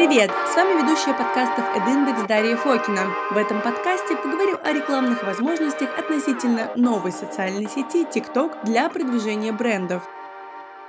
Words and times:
Привет! 0.00 0.30
С 0.50 0.56
вами 0.56 0.80
ведущая 0.80 1.12
подкастов 1.12 1.62
EdIndex 1.76 2.26
Дарья 2.26 2.56
Фокина. 2.56 3.14
В 3.32 3.36
этом 3.36 3.60
подкасте 3.60 4.16
поговорю 4.16 4.56
о 4.64 4.72
рекламных 4.72 5.22
возможностях 5.22 5.90
относительно 5.98 6.72
новой 6.74 7.12
социальной 7.12 7.68
сети 7.68 8.06
TikTok 8.06 8.64
для 8.64 8.88
продвижения 8.88 9.52
брендов– 9.52 10.08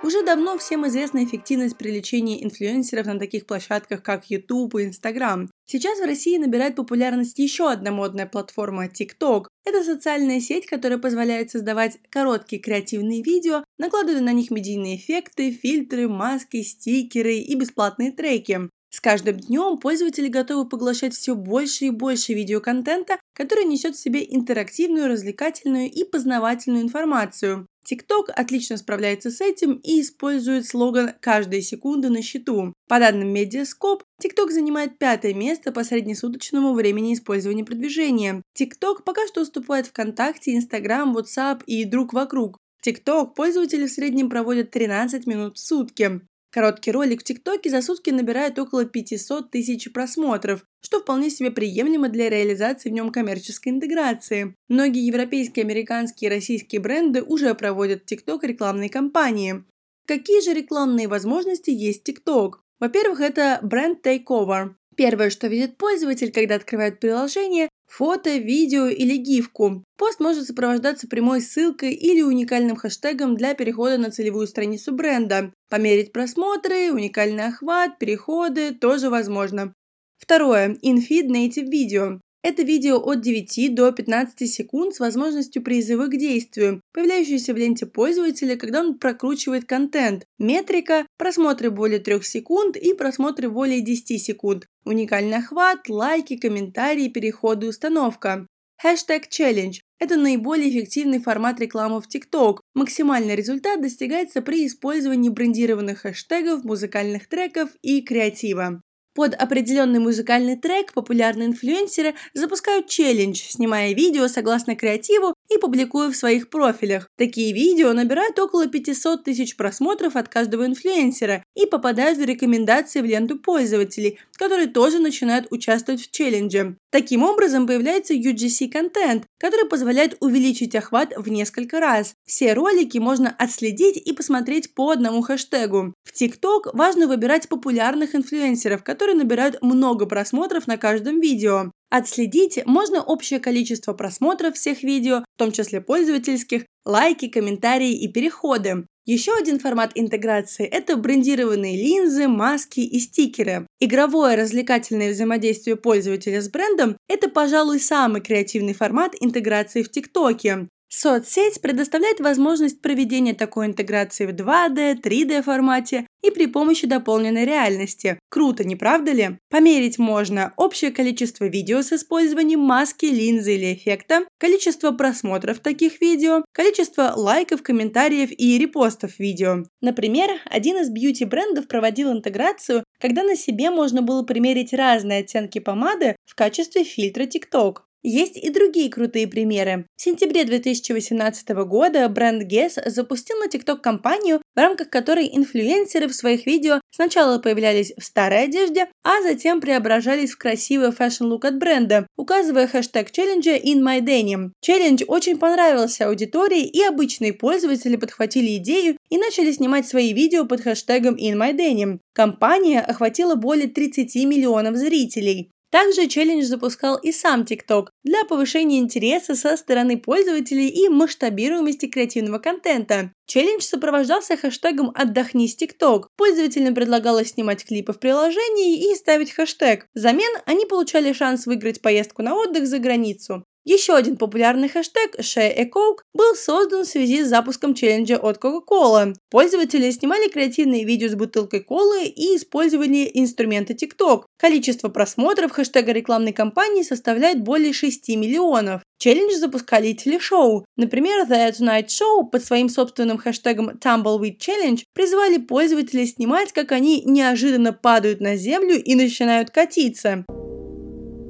уже 0.04 0.24
давно 0.24 0.58
всем 0.58 0.88
известна 0.88 1.24
эффективность 1.24 1.78
привлечения 1.78 2.44
инфлюенсеров 2.44 3.05
на 3.05 3.19
таких 3.19 3.46
площадках, 3.46 4.01
как 4.01 4.32
YouTube 4.32 4.74
и 4.76 4.86
Instagram. 4.86 5.51
Сейчас 5.68 6.00
в 6.00 6.05
России 6.05 6.37
набирает 6.37 6.76
популярность 6.76 7.37
еще 7.37 7.69
одна 7.69 7.91
модная 7.91 8.26
платформа 8.26 8.87
TikTok. 8.87 9.46
Это 9.64 9.83
социальная 9.83 10.40
сеть, 10.40 10.65
которая 10.65 10.97
позволяет 10.97 11.51
создавать 11.51 12.00
короткие 12.09 12.59
креативные 12.59 13.22
видео, 13.22 13.64
накладывая 13.78 14.22
на 14.22 14.33
них 14.33 14.50
медийные 14.50 14.96
эффекты, 14.96 15.51
фильтры, 15.51 16.08
маски, 16.08 16.64
стикеры 16.64 17.36
и 17.36 17.54
бесплатные 17.54 18.12
треки. 18.12 18.72
С 18.94 19.00
каждым 19.00 19.38
днем 19.38 19.77
пользователи 19.77 20.27
готовы 20.27 20.68
поглощать 20.68 21.16
все 21.16 21.34
больше 21.34 21.86
и 21.86 21.90
больше 21.90 22.34
видеоконтента, 22.34 23.20
который 23.34 23.63
несет 23.63 23.95
в 23.95 23.99
себе 23.99 24.22
интерактивную, 24.30 25.08
развлекательную 25.08 25.90
и 25.90 26.04
познавательную 26.04 26.84
информацию. 26.84 27.68
TikTok 27.90 28.30
отлично 28.35 28.76
справляется 28.76 29.32
с 29.32 29.40
этим 29.40 29.76
и 29.76 30.02
использует 30.02 30.68
слоган 30.68 31.13
«каждая 31.22 31.62
секунда 31.62 32.09
на 32.09 32.22
счету». 32.22 32.73
По 32.90 32.99
данным 32.99 33.34
Mediascope, 33.34 34.02
TikTok 34.22 34.49
занимает 34.49 34.99
пятое 34.99 35.34
место 35.34 35.71
по 35.71 35.85
среднесуточному 35.85 36.73
времени 36.73 37.13
использования 37.13 37.63
продвижения. 37.63 38.41
TikTok 38.60 39.04
пока 39.05 39.26
что 39.26 39.41
уступает 39.41 39.88
ВКонтакте, 39.88 40.58
Instagram, 40.58 41.16
WhatsApp 41.16 41.63
и 41.66 41.85
друг 41.85 42.12
вокруг. 42.12 42.58
В 42.82 42.85
TikTok 42.85 43.35
пользователи 43.35 43.88
в 43.88 43.91
среднем 43.91 44.30
проводят 44.30 44.71
13 44.71 45.26
минут 45.27 45.58
в 45.58 45.60
сутки. 45.60 46.21
Короткий 46.52 46.91
ролик 46.91 47.22
в 47.22 47.23
ТикТоке 47.23 47.70
за 47.70 47.82
сутки 47.82 48.10
набирает 48.10 48.60
около 48.60 48.84
500 48.84 49.52
тысяч 49.52 49.91
просмотров, 49.94 50.66
что 50.82 50.99
вполне 50.99 51.30
себе 51.30 51.49
приемлемо 51.49 52.10
для 52.10 52.30
реализации 52.30 52.90
в 52.90 52.94
нем 52.94 53.10
коммерческой 53.12 53.70
интеграции. 53.70 54.54
Многие 54.68 55.05
европейские, 55.05 55.63
американские 55.63 56.29
и 56.29 56.34
российские 56.34 56.82
бренды 56.82 57.24
уже 57.24 57.54
проводят 57.55 58.02
в 58.02 58.05
ТикТок 58.05 58.44
рекламные 58.44 58.90
кампании. 58.90 59.63
Какие 60.05 60.41
же 60.41 60.54
рекламные 60.54 61.07
возможности 61.07 61.70
есть 61.70 62.04
ТикТок? 62.04 62.62
Во-первых, 62.82 63.22
это 63.22 63.60
бренд 63.62 64.05
Takeover. 64.05 64.72
Первое, 64.97 65.29
что 65.29 65.47
видит 65.47 65.77
пользователь, 65.77 66.33
когда 66.33 66.55
открывает 66.55 66.99
приложение, 66.99 67.69
фото, 67.92 68.38
видео 68.38 68.88
или 68.88 69.17
гифку. 69.17 69.84
Пост 69.97 70.20
может 70.20 70.47
сопровождаться 70.47 71.08
прямой 71.08 71.42
ссылкой 71.42 71.94
или 71.94 72.22
уникальным 72.22 72.78
хэштегом 72.78 73.36
для 73.36 73.53
перехода 73.53 73.97
на 73.97 74.11
целевую 74.11 74.47
страницу 74.47 74.94
бренда. 74.94 75.52
Померить 75.70 76.14
просмотры, 76.14 76.92
уникальный 76.92 77.47
охват, 77.47 78.00
переходы 78.00 78.73
тоже 78.73 79.09
возможно. 79.09 79.73
Второе. 80.17 80.78
InFeed 80.84 81.28
Native 81.28 81.69
Video. 81.69 82.19
Это 82.44 82.64
видео 82.64 82.97
от 82.97 83.22
9 83.22 83.75
до 83.75 83.92
15 83.92 84.52
секунд 84.52 84.95
с 84.95 85.00
возможностью 85.00 85.61
призыва 85.61 86.08
к 86.08 86.17
действию, 86.17 86.81
появляющееся 86.92 87.53
в 87.53 87.58
ленте 87.58 87.86
пользователя, 87.86 88.56
когда 88.56 88.80
он 88.80 88.97
прокручивает 88.97 89.66
контент. 89.66 90.25
Метрика– 90.39 91.06
просмотры 91.17 91.69
более 91.69 92.00
3 92.00 92.23
секунд 92.23 92.78
и 92.78 92.94
просмотры 92.94 93.47
более 93.50 93.81
10 93.81 94.19
секунд. 94.19 94.66
Уникальный 94.86 95.38
охват, 95.38 95.88
лайки, 95.88 96.36
комментарии, 96.36 97.09
переходы, 97.09 97.67
установка. 97.67 98.47
Хэштег 98.81 99.28
Challenge– 99.28 99.75
это 100.00 100.17
наиболее 100.17 100.72
эффективный 100.72 101.19
формат 101.19 101.59
рекламы 101.59 102.02
в 102.02 102.08
TikTok. 102.08 102.62
Максимальный 102.73 103.36
результат 103.36 103.80
достигается 103.80 104.42
при 104.42 104.66
использовании 104.66 105.30
брендированных 105.30 106.00
хэштегов, 106.00 106.64
музыкальных 106.64 107.28
треков 107.30 107.69
и 107.84 108.02
креатива. 108.02 108.81
Под 109.13 109.33
определенный 109.33 109.99
музыкальный 109.99 110.55
трек 110.55 110.93
популярные 110.93 111.49
инфлюенсеры 111.49 112.15
запускают 112.33 112.87
челлендж, 112.87 113.35
снимая 113.35 113.94
видео 113.94 114.27
согласно 114.29 114.75
креативу 114.75 115.35
и 115.53 115.57
публикуя 115.59 116.09
в 116.09 116.16
своих 116.16 116.50
профилях. 116.50 117.07
Такие 117.17 117.53
видео 117.53 117.94
набирают 117.94 118.38
около 118.39 118.67
500 118.67 119.23
тысяч 119.23 119.56
просмотров 119.56 120.16
от 120.16 120.29
каждого 120.29 120.66
инфлюенсера 120.66 121.44
и 121.56 121.66
попадают 121.66 122.17
в 122.17 122.23
рекомендации 122.23 123.01
в 123.01 123.06
ленту 123.06 123.38
пользователей, 123.38 124.19
которые 124.38 124.67
тоже 124.67 125.00
начинают 125.00 125.47
участвовать 125.51 126.01
в 126.01 126.12
челлендже. 126.12 126.78
Таким 126.91 127.23
образом 127.23 127.67
появляется 127.67 128.13
UGC-контент, 128.13 129.25
который 129.39 129.67
позволяет 129.67 130.17
увеличить 130.19 130.75
охват 130.75 131.13
в 131.16 131.29
несколько 131.29 131.79
раз. 131.79 132.13
Все 132.25 132.53
ролики 132.53 132.97
можно 132.97 133.33
отследить 133.38 133.97
и 133.97 134.13
посмотреть 134.13 134.73
по 134.73 134.91
одному 134.91 135.22
хэштегу. 135.22 135.94
В 136.03 136.22
TikTok 136.22 136.72
важно 136.73 137.07
выбирать 137.07 137.50
популярных 137.50 138.16
инфлюенсеров, 138.16 138.83
которые 138.83 139.16
набирают 139.16 139.62
много 139.62 140.06
просмотров 140.06 140.68
на 140.68 140.78
каждом 140.78 141.19
видео. 141.19 141.72
Отследить 141.91 142.66
можно 142.66 143.03
общее 143.03 143.41
количество 143.41 143.91
просмотров 143.91 144.56
всех 144.56 144.81
видео, 144.81 145.25
в 145.35 145.38
том 145.38 145.52
числе 145.52 145.81
пользовательских, 145.81 146.63
лайки, 146.85 147.28
комментарии 147.28 147.94
и 147.94 148.07
переходы. 148.07 148.85
Еще 149.06 149.34
один 149.34 149.59
формат 149.59 149.91
интеграции– 149.96 150.66
это 150.72 150.96
брендированные 150.96 151.75
линзы, 151.75 152.30
маски 152.30 152.80
и 152.80 152.97
стикеры. 153.00 153.68
Игровое 153.81 154.38
развлекательное 154.38 155.12
взаимодействие 155.12 155.75
пользователя 155.75 156.41
с 156.41 156.50
брендом– 156.50 156.96
это, 157.09 157.28
пожалуй, 157.28 157.81
самый 157.81 158.22
креативный 158.22 158.74
формат 158.74 159.13
интеграции 159.19 159.84
в 159.84 159.91
ТикТоке. 159.91 160.69
Соцсеть 160.94 161.62
предоставляет 161.62 162.19
возможность 162.19 162.81
проведения 162.81 163.34
такой 163.34 163.68
интеграции 163.68 164.25
в 164.25 164.31
2D, 164.31 165.02
3D 165.02 165.41
формате 165.41 166.06
и 166.22 166.31
при 166.31 166.47
помощи 166.47 166.85
дополненной 166.85 167.46
реальности. 167.46 168.19
Круто, 168.29 168.66
не 168.66 168.75
правда 168.75 169.13
ли? 169.13 169.38
Померить 169.50 169.97
можно 169.97 170.53
общее 170.57 170.91
количество 170.91 171.46
видео 171.46 171.81
с 171.81 171.94
использованием 171.94 172.59
маски, 172.59 173.06
линзы 173.06 173.56
или 173.56 173.74
эффекта, 173.74 174.25
количество 174.38 174.91
просмотров 174.91 175.59
таких 175.59 176.01
видео, 176.01 176.44
количество 176.51 177.13
лайков, 177.16 177.63
комментариев 177.63 178.30
и 178.30 178.57
репостов 178.57 179.18
видео. 179.18 179.63
Например, 179.80 180.30
один 180.44 180.75
из 180.75 180.90
бьюти-брендов 180.90 181.69
проводил 181.69 182.12
интеграцию, 182.12 182.84
когда 183.00 183.24
на 183.24 183.38
себе 183.38 183.69
можно 183.69 184.01
было 184.01 184.24
примерить 184.24 184.74
разные 184.74 185.22
оттенки 185.22 185.59
помады 185.59 186.18
в 186.25 186.35
качестве 186.35 186.84
фильтра 186.84 187.24
TikTok. 187.24 187.84
Есть 188.03 188.35
и 188.35 188.50
другие 188.50 188.89
крутые 188.89 189.28
примеры. 189.28 189.85
В 189.95 190.01
сентябре 190.01 190.44
2018 190.44 191.50
года 191.66 192.09
бренд 192.09 192.51
Guess 192.51 192.89
запустил 192.89 193.38
на 193.38 193.47
TikTok 193.47 193.78
кампанию, 193.78 194.41
в 194.56 194.59
рамках 194.59 194.89
которой 194.89 195.29
инфлюенсеры 195.31 196.07
в 196.07 196.16
своих 196.16 196.47
видео 196.47 196.81
сначала 196.89 197.38
появлялись 197.38 197.94
в 197.97 198.03
старой 198.03 198.45
одежде, 198.45 198.88
а 199.03 199.22
затем 199.22 199.62
преображались 199.62 200.31
в 200.31 200.38
красивый 200.39 200.91
fashion 200.91 201.26
look 201.26 201.45
от 201.45 201.57
бренда, 201.57 202.07
указывая 202.17 202.67
хэштег 202.67 203.12
челленджа 203.12 203.56
In 203.56 203.81
My 203.84 204.00
Denim. 204.00 204.51
Челлендж 204.62 205.03
очень 205.07 205.38
понравился 205.38 206.07
аудитории, 206.07 206.66
и 206.66 206.81
обычные 206.83 207.33
пользователи 207.33 207.97
подхватили 207.97 208.57
идею 208.57 208.97
и 209.09 209.18
начали 209.18 209.51
снимать 209.51 209.88
свои 209.88 210.13
видео 210.13 210.45
под 210.45 210.62
хэштегом 210.62 211.16
In 211.16 211.35
My 211.35 211.56
Denim. 211.56 212.00
Кампания 212.13 212.81
охватила 212.81 213.35
более 213.35 213.68
30 213.68 214.16
миллионов 214.25 214.75
зрителей. 214.75 215.51
Также 215.71 216.07
челлендж 216.07 216.43
запускал 216.43 216.97
и 216.97 217.13
сам 217.13 217.43
TikTok 217.43 217.87
для 218.03 218.25
повышения 218.25 218.79
интереса 218.79 219.35
со 219.35 219.55
стороны 219.55 219.97
пользователей 219.97 220.67
и 220.67 220.89
масштабируемости 220.89 221.87
креативного 221.87 222.39
контента. 222.39 223.13
Челлендж 223.25 223.61
сопровождался 223.61 224.35
хэштегом 224.35 224.91
«Отдохни 224.93 225.47
с 225.47 225.57
TikTok». 225.57 226.07
Пользователям 226.17 226.75
предлагалось 226.75 227.29
снимать 227.29 227.63
клипы 227.65 227.93
в 227.93 227.99
приложении 227.99 228.91
и 228.91 228.95
ставить 228.95 229.31
хэштег. 229.31 229.87
Взамен 229.95 230.41
они 230.45 230.65
получали 230.65 231.13
шанс 231.13 231.45
выиграть 231.45 231.81
поездку 231.81 232.21
на 232.21 232.35
отдых 232.35 232.67
за 232.67 232.79
границу. 232.79 233.45
Еще 233.63 233.94
один 233.94 234.17
популярный 234.17 234.69
хэштег 234.69 235.19
Share 235.19 235.69
был 236.13 236.35
создан 236.35 236.83
в 236.83 236.88
связи 236.88 237.23
с 237.23 237.27
запуском 237.27 237.75
челленджа 237.75 238.17
от 238.17 238.44
Coca-Cola. 238.44 239.13
Пользователи 239.29 239.91
снимали 239.91 240.29
креативные 240.29 240.83
видео 240.83 241.09
с 241.09 241.15
бутылкой 241.15 241.59
колы 241.59 242.06
и 242.06 242.36
использовали 242.36 243.09
инструмента 243.13 243.74
TikTok. 243.74 244.24
Количество 244.39 244.89
просмотров 244.89 245.51
хэштега 245.51 245.91
рекламной 245.91 246.33
кампании 246.33 246.81
составляет 246.81 247.44
более 247.44 247.71
6 247.71 248.09
миллионов. 248.09 248.81
Челлендж 248.97 249.36
запускали 249.36 249.89
и 249.89 249.95
телешоу. 249.95 250.65
Например, 250.75 251.27
The 251.27 251.51
Tonight 251.51 251.88
Show 251.88 252.30
под 252.31 252.44
своим 252.44 252.68
собственным 252.68 253.19
хэштегом 253.19 253.69
Tumbleweed 253.71 254.38
Challenge 254.39 254.80
призвали 254.94 255.38
пользователей 255.38 256.07
снимать, 256.07 256.51
как 256.51 256.71
они 256.71 257.03
неожиданно 257.06 257.74
падают 257.74 258.21
на 258.21 258.36
землю 258.36 258.81
и 258.81 258.95
начинают 258.95 259.51
катиться. 259.51 260.25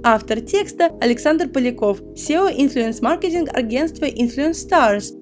Автор 0.03 0.41
текста 0.41 0.89
Александр 0.99 1.47
Поляков, 1.47 2.01
SEO 2.15 2.51
Influence 2.57 3.01
Marketing 3.01 3.47
агентства 3.53 4.05
Influence 4.05 4.67
Stars. 4.67 5.13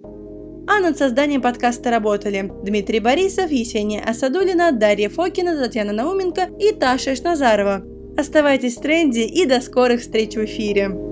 А 0.67 0.79
над 0.79 0.97
созданием 0.97 1.41
подкаста 1.41 1.91
работали 1.91 2.49
Дмитрий 2.63 3.01
Борисов, 3.01 3.51
Есения 3.51 4.01
Асадулина, 4.01 4.71
Дарья 4.71 5.09
Фокина, 5.09 5.61
Татьяна 5.61 5.91
Науменко 5.91 6.47
и 6.59 6.71
Таша 6.71 7.15
Шназарова. 7.15 7.83
Оставайтесь 8.17 8.77
в 8.77 8.81
тренде 8.81 9.25
и 9.25 9.45
до 9.45 9.59
скорых 9.59 9.99
встреч 9.99 10.35
в 10.35 10.45
эфире! 10.45 11.08